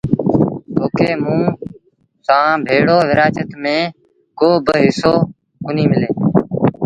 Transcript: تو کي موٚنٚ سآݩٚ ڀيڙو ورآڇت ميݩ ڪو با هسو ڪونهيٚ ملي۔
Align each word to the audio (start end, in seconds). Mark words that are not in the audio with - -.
تو 0.75 0.83
کي 0.97 1.09
موٚنٚ 1.23 1.55
سآݩٚ 2.27 2.63
ڀيڙو 2.65 2.97
ورآڇت 3.09 3.49
ميݩ 3.63 3.93
ڪو 4.39 4.49
با 4.65 4.73
هسو 4.83 5.13
ڪونهيٚ 5.63 5.89
ملي۔ 5.91 6.09